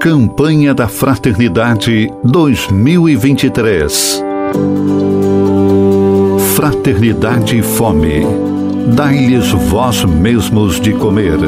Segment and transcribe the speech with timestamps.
[0.00, 4.22] Campanha da Fraternidade 2023.
[6.54, 8.20] Fraternidade e Fome.
[8.94, 11.40] Dai-lhes vós mesmos de comer.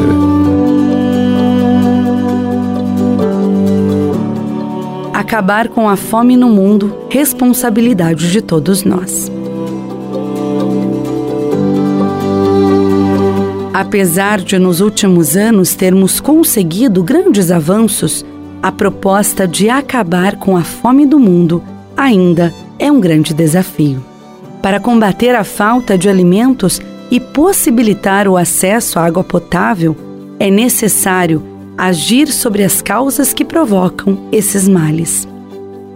[5.15, 9.31] Acabar com a fome no mundo, responsabilidade de todos nós.
[13.73, 18.25] Apesar de nos últimos anos termos conseguido grandes avanços,
[18.63, 21.63] a proposta de acabar com a fome do mundo
[21.97, 24.05] ainda é um grande desafio.
[24.63, 29.97] Para combater a falta de alimentos e possibilitar o acesso à água potável,
[30.39, 31.43] é necessário
[31.77, 35.27] agir sobre as causas que provocam esses males.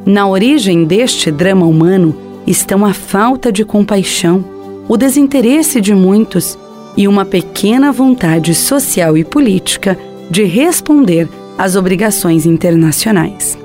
[0.07, 4.45] Na origem deste drama humano estão a falta de compaixão,
[4.89, 6.59] o desinteresse de muitos
[6.97, 9.99] e uma pequena vontade social e política
[10.31, 13.59] de responder às obrigações internacionais.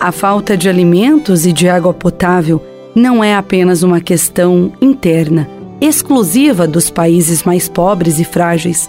[0.00, 2.62] A falta de alimentos e de água potável
[2.94, 5.48] não é apenas uma questão interna,
[5.80, 8.88] exclusiva dos países mais pobres e frágeis,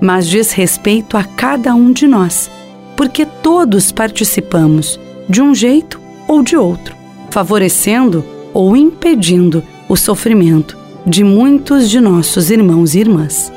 [0.00, 2.50] mas diz respeito a cada um de nós,
[2.96, 4.98] porque todos participamos,
[5.28, 6.94] de um jeito ou de outro,
[7.30, 10.76] favorecendo ou impedindo o sofrimento
[11.06, 13.52] de muitos de nossos irmãos e irmãs.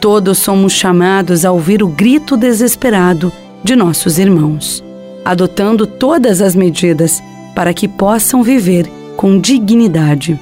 [0.00, 3.32] Todos somos chamados a ouvir o grito desesperado
[3.62, 4.84] de nossos irmãos,
[5.24, 7.22] adotando todas as medidas
[7.54, 10.38] para que possam viver com dignidade,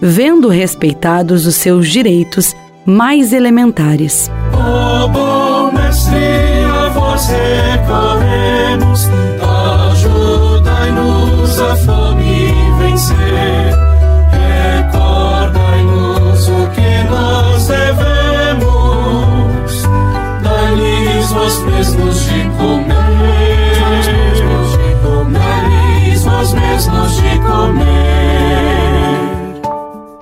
[0.00, 4.30] vendo respeitados os seus direitos mais elementares.
[4.52, 9.08] Oh, bom mestre, a vós recorremos,
[21.78, 22.26] dai-lhes vós
[24.08, 27.37] mesmos de comer, dai-lhes vós mesmos de